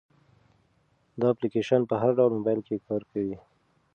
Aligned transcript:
دا 1.19 1.27
اپلیکیشن 1.33 1.81
په 1.89 1.95
هر 2.01 2.11
ډول 2.17 2.31
موبایل 2.37 2.61
کې 2.67 2.83
کار 2.87 3.01
کوي. 3.11 3.35